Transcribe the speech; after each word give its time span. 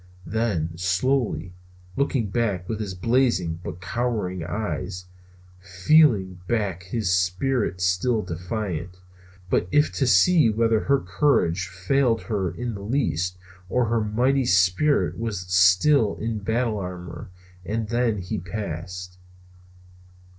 Then 0.25 0.75
slowly, 0.79 1.53
looking 1.95 2.31
back 2.31 2.67
with 2.67 2.79
his 2.79 2.95
blazing 2.95 3.59
but 3.63 3.79
cowering 3.81 4.43
eyes, 4.43 5.05
feeling 5.59 6.39
back 6.47 6.79
with 6.85 6.91
his 6.91 7.13
spirit 7.13 7.79
still 7.81 8.23
defiant, 8.23 8.93
if 8.93 8.99
but 9.51 9.71
to 9.71 10.07
see 10.07 10.49
whether 10.49 10.79
her 10.79 10.99
courage 10.99 11.67
failed 11.67 12.21
her 12.23 12.49
in 12.49 12.73
the 12.73 12.81
least 12.81 13.37
or 13.69 13.85
her 13.89 14.03
mighty 14.03 14.45
spirit 14.45 15.19
was 15.19 15.41
still 15.41 16.15
in 16.15 16.39
battle 16.39 16.79
armor; 16.79 17.29
and 17.63 17.89
then 17.89 18.17
he 18.17 18.39
passed. 18.39 19.19